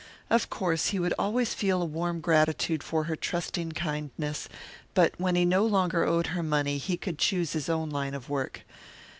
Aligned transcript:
Of 0.31 0.49
course 0.49 0.87
he 0.87 0.97
would 0.97 1.13
always 1.19 1.53
feel 1.53 1.79
a 1.79 1.85
warm 1.85 2.21
gratitude 2.21 2.81
for 2.81 3.03
her 3.03 3.15
trusting 3.15 3.73
kindness, 3.73 4.49
but 4.95 5.13
when 5.19 5.35
he 5.35 5.45
no 5.45 5.63
longer 5.63 6.05
owed 6.07 6.25
her 6.33 6.41
money 6.41 6.79
he 6.79 6.97
could 6.97 7.19
choose 7.19 7.53
his 7.53 7.69
own 7.69 7.91
line 7.91 8.15
of 8.15 8.27
work. 8.27 8.63